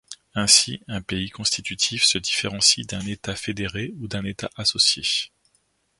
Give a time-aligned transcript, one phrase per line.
[0.33, 5.03] Ainsi, un pays constitutif se différencie d'un État fédéré ou d'un État associé.